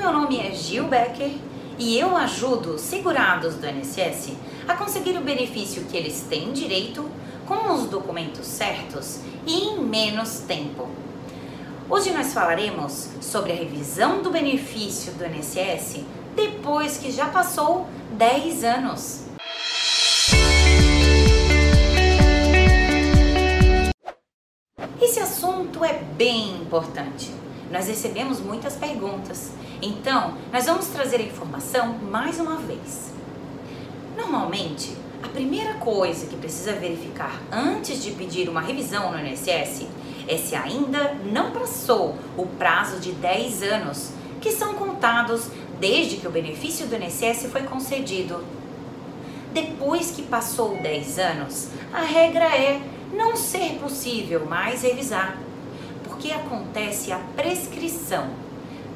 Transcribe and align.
meu 0.00 0.14
nome 0.14 0.40
é 0.40 0.54
Gil 0.54 0.88
Becker 0.88 1.30
e 1.78 1.98
eu 1.98 2.16
ajudo 2.16 2.78
segurados 2.78 3.56
do 3.56 3.66
INSS 3.66 4.32
a 4.66 4.74
conseguir 4.74 5.14
o 5.18 5.20
benefício 5.20 5.84
que 5.84 5.94
eles 5.94 6.22
têm 6.22 6.54
direito 6.54 7.06
com 7.46 7.74
os 7.74 7.84
documentos 7.84 8.46
certos 8.46 9.20
e 9.46 9.58
em 9.58 9.80
menos 9.82 10.40
tempo. 10.40 10.88
Hoje 11.86 12.12
nós 12.12 12.32
falaremos 12.32 13.10
sobre 13.20 13.52
a 13.52 13.54
revisão 13.54 14.22
do 14.22 14.30
benefício 14.30 15.12
do 15.12 15.26
INSS 15.26 16.02
depois 16.34 16.96
que 16.96 17.12
já 17.12 17.26
passou 17.26 17.86
10 18.12 18.64
anos. 18.64 19.26
Esse 24.98 25.20
assunto 25.20 25.84
é 25.84 25.92
bem 25.92 26.56
importante. 26.56 27.39
Nós 27.70 27.86
recebemos 27.86 28.40
muitas 28.40 28.74
perguntas, 28.74 29.52
então 29.80 30.34
nós 30.52 30.66
vamos 30.66 30.86
trazer 30.88 31.16
a 31.18 31.22
informação 31.22 31.94
mais 31.98 32.40
uma 32.40 32.56
vez. 32.56 33.12
Normalmente, 34.16 34.96
a 35.22 35.28
primeira 35.28 35.74
coisa 35.74 36.26
que 36.26 36.36
precisa 36.36 36.72
verificar 36.72 37.40
antes 37.52 38.02
de 38.02 38.10
pedir 38.10 38.48
uma 38.48 38.60
revisão 38.60 39.12
no 39.12 39.24
INSS 39.24 39.86
é 40.26 40.36
se 40.36 40.56
ainda 40.56 41.14
não 41.32 41.52
passou 41.52 42.16
o 42.36 42.44
prazo 42.44 42.98
de 42.98 43.12
10 43.12 43.62
anos, 43.62 44.10
que 44.40 44.50
são 44.50 44.74
contados 44.74 45.48
desde 45.78 46.16
que 46.16 46.26
o 46.26 46.30
benefício 46.30 46.88
do 46.88 46.96
INSS 46.96 47.46
foi 47.52 47.62
concedido. 47.62 48.44
Depois 49.52 50.10
que 50.10 50.22
passou 50.22 50.76
10 50.76 51.18
anos, 51.20 51.68
a 51.92 52.02
regra 52.02 52.44
é 52.44 52.80
não 53.12 53.36
ser 53.36 53.78
possível 53.78 54.44
mais 54.46 54.82
revisar, 54.82 55.38
porque 56.20 56.32
acontece 56.34 57.10
a 57.10 57.18
prescrição. 57.34 58.28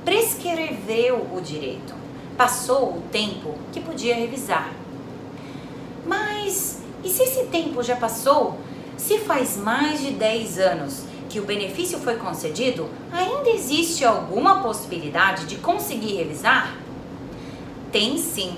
Prescreveu 0.05 1.27
o 1.35 1.41
direito, 1.41 1.95
passou 2.37 2.99
o 2.99 3.03
tempo 3.11 3.55
que 3.73 3.81
podia 3.81 4.15
revisar. 4.15 4.71
Mas 6.07 6.81
e 7.03 7.09
se 7.09 7.23
esse 7.23 7.45
tempo 7.47 7.83
já 7.83 7.97
passou? 7.97 8.59
Se 8.99 9.19
faz 9.21 9.57
mais 9.57 10.01
de 10.01 10.11
10 10.11 10.59
anos 10.59 11.05
que 11.31 11.41
o 11.41 11.47
benefício 11.47 11.99
foi 11.99 12.17
concedido, 12.17 12.91
ainda 13.11 13.49
existe 13.49 14.05
alguma 14.05 14.63
possibilidade 14.63 15.47
de 15.47 15.57
conseguir 15.57 16.17
revisar? 16.17 16.77
Tem 17.91 18.19
sim. 18.19 18.55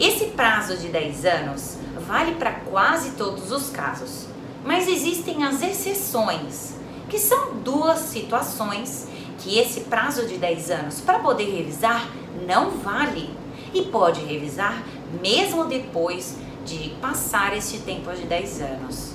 Esse 0.00 0.26
prazo 0.26 0.76
de 0.76 0.88
10 0.88 1.24
anos 1.24 1.76
vale 2.04 2.34
para 2.34 2.50
quase 2.50 3.12
todos 3.12 3.52
os 3.52 3.70
casos, 3.70 4.26
mas 4.64 4.88
existem 4.88 5.44
as 5.44 5.62
exceções, 5.62 6.79
que 7.10 7.18
são 7.18 7.56
duas 7.56 7.98
situações 7.98 9.08
que 9.38 9.58
esse 9.58 9.80
prazo 9.82 10.26
de 10.26 10.38
10 10.38 10.70
anos 10.70 11.00
para 11.00 11.18
poder 11.18 11.44
revisar 11.44 12.08
não 12.46 12.70
vale 12.70 13.30
e 13.74 13.82
pode 13.82 14.24
revisar 14.24 14.82
mesmo 15.20 15.64
depois 15.64 16.36
de 16.64 16.90
passar 17.00 17.56
este 17.56 17.78
tempo 17.78 18.12
de 18.12 18.22
10 18.22 18.62
anos. 18.62 19.14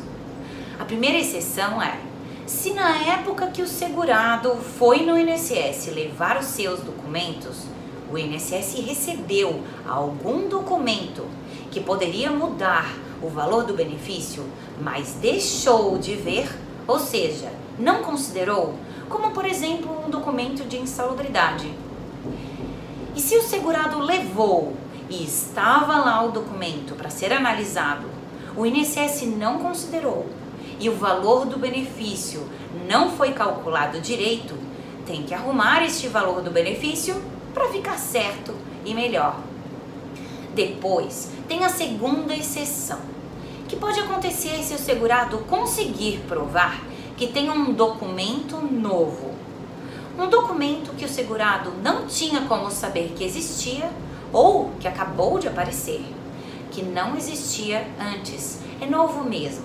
A 0.78 0.84
primeira 0.84 1.18
exceção 1.18 1.82
é 1.82 1.98
se 2.46 2.74
na 2.74 2.98
época 3.14 3.48
que 3.48 3.62
o 3.62 3.68
segurado 3.68 4.56
foi 4.78 5.06
no 5.06 5.18
INSS 5.18 5.88
levar 5.96 6.38
os 6.38 6.48
seus 6.48 6.82
documentos, 6.82 7.64
o 8.12 8.18
INSS 8.18 8.76
recebeu 8.86 9.64
algum 9.88 10.48
documento 10.48 11.26
que 11.72 11.80
poderia 11.80 12.30
mudar 12.30 12.94
o 13.22 13.30
valor 13.30 13.64
do 13.64 13.74
benefício, 13.74 14.44
mas 14.82 15.14
deixou 15.14 15.98
de 15.98 16.14
ver, 16.14 16.48
ou 16.88 17.00
seja, 17.00 17.52
não 17.80 18.04
considerou, 18.04 18.76
como 19.10 19.32
por 19.32 19.46
exemplo 19.46 20.06
um 20.06 20.10
documento 20.10 20.64
de 20.64 20.78
insalubridade. 20.78 21.72
E 23.16 23.22
se 23.22 23.38
o 23.38 23.42
segurado 23.42 24.00
levou 24.00 24.76
e 25.10 25.24
estava 25.24 25.98
lá 25.98 26.24
o 26.24 26.32
documento 26.32 26.96
para 26.96 27.10
ser 27.10 27.32
analisado, 27.32 28.08
o 28.56 28.66
INSS 28.66 29.24
não 29.38 29.60
considerou 29.60 30.26
e 30.80 30.90
o 30.90 30.96
valor 30.96 31.46
do 31.46 31.58
benefício 31.58 32.48
não 32.90 33.12
foi 33.12 33.32
calculado 33.32 34.02
direito, 34.02 34.56
tem 35.06 35.24
que 35.24 35.34
arrumar 35.34 35.84
este 35.84 36.08
valor 36.08 36.42
do 36.42 36.52
benefício 36.52 37.22
para 37.54 37.70
ficar 37.70 37.98
certo 37.98 38.54
e 38.84 38.94
melhor. 38.94 39.40
Depois, 40.54 41.30
tem 41.48 41.64
a 41.64 41.70
segunda 41.70 42.34
exceção, 42.34 43.00
que 43.68 43.76
pode 43.76 44.00
acontecer 44.00 44.64
se 44.64 44.74
o 44.74 44.80
segurado 44.80 45.40
conseguir 45.40 46.24
provar 46.28 46.82
que 47.18 47.28
tem 47.28 47.50
um 47.50 47.74
documento 47.74 48.58
novo. 48.58 49.34
Um 50.18 50.30
documento 50.30 50.96
que 50.96 51.06
o 51.06 51.10
segurado 51.10 51.72
não 51.82 52.06
tinha 52.08 52.42
como 52.42 52.70
saber 52.70 53.14
que 53.16 53.24
existia 53.24 53.90
ou 54.32 54.72
que 54.80 54.88
acabou 54.88 55.40
de 55.40 55.48
aparecer, 55.48 56.04
que 56.72 56.84
não 56.84 57.16
existia 57.16 57.88
antes, 58.00 58.60
é 58.82 58.86
novo 58.86 59.24
mesmo. 59.24 59.64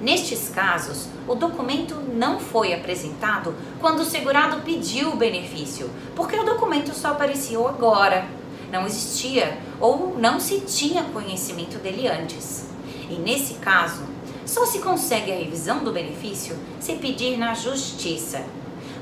Nestes 0.00 0.50
casos, 0.50 1.08
o 1.26 1.34
documento 1.34 1.94
não 2.14 2.38
foi 2.38 2.72
apresentado 2.72 3.54
quando 3.80 4.00
o 4.00 4.04
segurado 4.04 4.62
pediu 4.62 5.10
o 5.10 5.16
benefício, 5.16 5.90
porque 6.14 6.36
o 6.36 6.44
documento 6.44 6.94
só 6.94 7.08
apareceu 7.08 7.66
agora, 7.66 8.26
não 8.70 8.86
existia 8.86 9.58
ou 9.80 10.16
não 10.18 10.38
se 10.38 10.60
tinha 10.60 11.02
conhecimento 11.04 11.78
dele 11.78 12.06
antes. 12.06 12.68
E 13.10 13.14
nesse 13.14 13.54
caso, 13.54 14.02
só 14.48 14.64
se 14.64 14.78
consegue 14.78 15.30
a 15.30 15.36
revisão 15.36 15.84
do 15.84 15.92
benefício 15.92 16.56
se 16.80 16.94
pedir 16.94 17.36
na 17.36 17.52
justiça, 17.52 18.42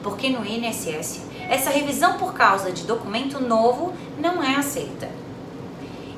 porque 0.02 0.28
no 0.28 0.44
INSS 0.44 1.20
essa 1.48 1.70
revisão 1.70 2.18
por 2.18 2.34
causa 2.34 2.72
de 2.72 2.82
documento 2.82 3.40
novo 3.40 3.94
não 4.18 4.42
é 4.42 4.56
aceita. 4.56 5.08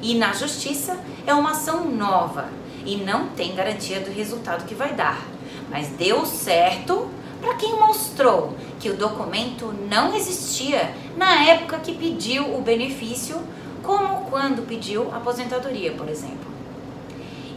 E 0.00 0.14
na 0.14 0.32
justiça 0.32 0.98
é 1.26 1.34
uma 1.34 1.50
ação 1.50 1.84
nova 1.84 2.48
e 2.86 2.96
não 2.96 3.28
tem 3.28 3.54
garantia 3.54 4.00
do 4.00 4.10
resultado 4.10 4.64
que 4.64 4.74
vai 4.74 4.94
dar. 4.94 5.22
Mas 5.68 5.88
deu 5.88 6.24
certo 6.24 7.10
para 7.38 7.54
quem 7.54 7.78
mostrou 7.78 8.56
que 8.80 8.88
o 8.88 8.96
documento 8.96 9.74
não 9.90 10.14
existia 10.14 10.94
na 11.18 11.44
época 11.44 11.78
que 11.80 11.94
pediu 11.94 12.56
o 12.56 12.62
benefício, 12.62 13.36
como 13.82 14.30
quando 14.30 14.66
pediu 14.66 15.14
aposentadoria, 15.14 15.92
por 15.92 16.08
exemplo. 16.08 16.47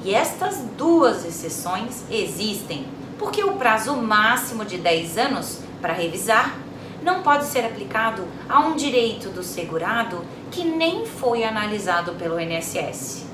E 0.03 0.16
estas 0.16 0.57
duas 0.78 1.25
exceções 1.25 2.03
existem 2.09 2.88
porque 3.19 3.44
o 3.44 3.53
prazo 3.53 3.95
máximo 3.95 4.66
de 4.66 4.79
10 4.79 5.17
anos 5.17 5.59
para 5.79 5.94
revisar 5.94 6.57
não 7.03 7.22
pode 7.22 7.45
ser 7.45 7.66
aplicado 7.66 8.28
a 8.50 8.59
um 8.61 8.75
direito 8.75 9.29
do 9.29 9.44
segurado 9.44 10.25
que 10.50 10.63
nem 10.63 11.06
foi 11.06 11.44
analisado 11.44 12.13
pelo 12.13 12.40
INSS. 12.40 13.25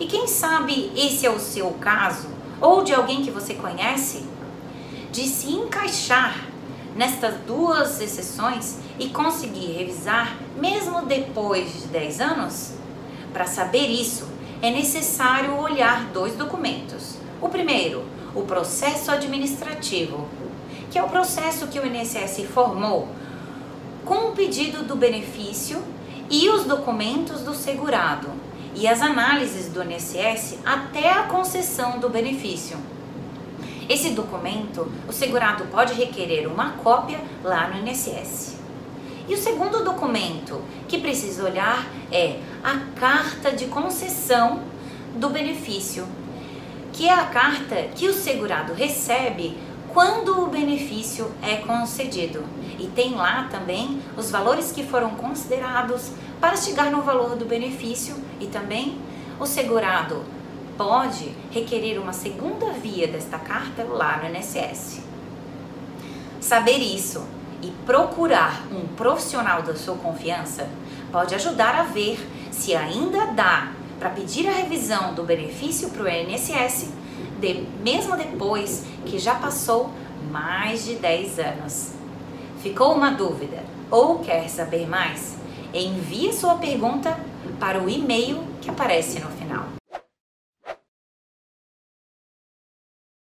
E 0.00 0.06
quem 0.06 0.26
sabe 0.26 0.90
esse 0.96 1.26
é 1.26 1.30
o 1.30 1.38
seu 1.38 1.70
caso, 1.72 2.28
ou 2.60 2.82
de 2.82 2.94
alguém 2.94 3.22
que 3.22 3.30
você 3.30 3.54
conhece, 3.54 4.24
de 5.10 5.26
se 5.26 5.50
encaixar 5.50 6.34
nestas 6.96 7.34
duas 7.46 8.00
exceções 8.00 8.78
e 8.98 9.08
conseguir 9.08 9.72
revisar 9.72 10.36
mesmo 10.56 11.02
depois 11.02 11.82
de 11.82 11.88
10 11.88 12.20
anos? 12.20 12.72
Para 13.32 13.46
saber 13.46 13.88
isso, 13.88 14.26
é 14.62 14.70
necessário 14.70 15.58
olhar 15.58 16.04
dois 16.12 16.36
documentos. 16.36 17.16
O 17.40 17.48
primeiro, 17.48 18.04
o 18.32 18.42
processo 18.42 19.10
administrativo, 19.10 20.28
que 20.88 20.96
é 20.96 21.02
o 21.02 21.08
processo 21.08 21.66
que 21.66 21.80
o 21.80 21.84
INSS 21.84 22.44
formou 22.54 23.08
com 24.04 24.28
o 24.28 24.32
pedido 24.32 24.84
do 24.84 24.94
benefício 24.94 25.82
e 26.30 26.48
os 26.48 26.64
documentos 26.64 27.40
do 27.40 27.54
segurado 27.54 28.30
e 28.74 28.86
as 28.86 29.02
análises 29.02 29.68
do 29.68 29.82
INSS 29.82 30.58
até 30.64 31.10
a 31.10 31.24
concessão 31.24 31.98
do 31.98 32.08
benefício. 32.08 32.78
Esse 33.88 34.10
documento, 34.10 34.90
o 35.08 35.12
segurado 35.12 35.64
pode 35.66 35.92
requerer 35.94 36.46
uma 36.46 36.70
cópia 36.74 37.20
lá 37.42 37.68
no 37.68 37.86
INSS. 37.86 38.61
E 39.32 39.34
o 39.34 39.38
segundo 39.38 39.82
documento 39.82 40.60
que 40.86 40.98
precisa 40.98 41.44
olhar 41.44 41.86
é 42.12 42.38
a 42.62 42.80
carta 43.00 43.50
de 43.50 43.64
concessão 43.64 44.60
do 45.16 45.30
benefício, 45.30 46.06
que 46.92 47.08
é 47.08 47.14
a 47.14 47.24
carta 47.24 47.76
que 47.94 48.06
o 48.08 48.12
segurado 48.12 48.74
recebe 48.74 49.56
quando 49.88 50.42
o 50.42 50.48
benefício 50.48 51.32
é 51.40 51.56
concedido. 51.56 52.44
E 52.78 52.88
tem 52.88 53.14
lá 53.14 53.48
também 53.50 54.02
os 54.18 54.30
valores 54.30 54.70
que 54.70 54.84
foram 54.84 55.12
considerados 55.12 56.10
para 56.38 56.54
chegar 56.54 56.90
no 56.90 57.00
valor 57.00 57.34
do 57.34 57.46
benefício 57.46 58.14
e 58.38 58.46
também 58.46 58.98
o 59.40 59.46
segurado 59.46 60.22
pode 60.76 61.34
requerer 61.50 61.98
uma 61.98 62.12
segunda 62.12 62.70
via 62.72 63.08
desta 63.08 63.38
carta 63.38 63.82
lá 63.84 64.18
no 64.18 64.28
INSS. 64.28 65.00
Saber 66.38 66.76
isso 66.76 67.26
e 67.62 67.70
procurar 67.86 68.62
um 68.72 68.86
profissional 68.94 69.62
da 69.62 69.74
sua 69.74 69.96
confiança 69.96 70.68
pode 71.10 71.34
ajudar 71.34 71.74
a 71.74 71.84
ver 71.84 72.18
se 72.50 72.74
ainda 72.74 73.26
dá 73.26 73.72
para 73.98 74.10
pedir 74.10 74.48
a 74.48 74.52
revisão 74.52 75.14
do 75.14 75.22
benefício 75.22 75.90
para 75.90 76.02
o 76.02 76.08
INSS, 76.08 76.90
de, 77.40 77.64
mesmo 77.82 78.16
depois 78.16 78.84
que 79.06 79.18
já 79.18 79.36
passou 79.36 79.90
mais 80.30 80.84
de 80.84 80.96
10 80.96 81.38
anos. 81.38 81.92
Ficou 82.60 82.94
uma 82.94 83.10
dúvida? 83.10 83.72
ou 83.92 84.20
quer 84.20 84.48
saber 84.48 84.88
mais? 84.88 85.36
Envie 85.74 86.32
sua 86.32 86.54
pergunta 86.54 87.20
para 87.60 87.78
o 87.78 87.88
e-mail 87.88 88.42
que 88.62 88.70
aparece 88.70 89.20
no 89.20 89.28
final. 89.28 89.71